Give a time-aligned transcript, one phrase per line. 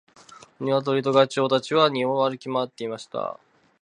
[0.59, 3.39] ニワトリとガチョウたちは庭を歩き回っていました。